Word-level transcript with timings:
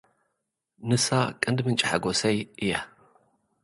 ንሳ 0.87 1.05
ቀንዲ 1.43 1.59
ምንጪ 1.65 1.81
ሓጎሰይ 1.89 2.37
እያ። 2.61 2.73